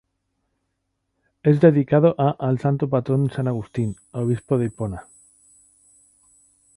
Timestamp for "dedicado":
1.61-2.15